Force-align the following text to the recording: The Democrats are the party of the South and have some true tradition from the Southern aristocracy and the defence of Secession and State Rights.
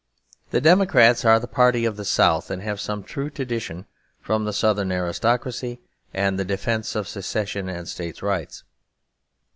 The 0.49 0.61
Democrats 0.61 1.23
are 1.25 1.39
the 1.39 1.45
party 1.47 1.85
of 1.85 1.95
the 1.95 2.05
South 2.05 2.49
and 2.49 2.63
have 2.63 2.79
some 2.81 3.03
true 3.03 3.29
tradition 3.29 3.85
from 4.19 4.45
the 4.45 4.51
Southern 4.51 4.91
aristocracy 4.91 5.79
and 6.11 6.39
the 6.39 6.43
defence 6.43 6.95
of 6.95 7.07
Secession 7.07 7.69
and 7.69 7.87
State 7.87 8.23
Rights. 8.23 8.63